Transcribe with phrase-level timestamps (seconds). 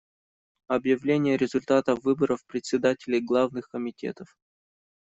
[0.67, 4.35] Объявление результатов выборов председателей главных комитетов.